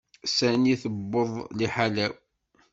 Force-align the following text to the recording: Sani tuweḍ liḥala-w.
Sani 0.35 0.73
tuweḍ 0.81 1.31
liḥala-w. 1.57 2.13